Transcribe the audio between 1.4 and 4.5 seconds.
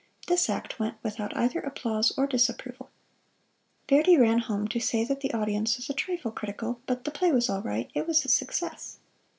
applause or disapproval. Verdi ran